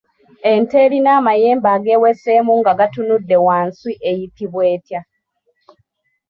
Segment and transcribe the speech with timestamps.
[0.53, 5.01] Ente erina amayembe ageeweseemu nga gatunudde wansi eyitibwa etya?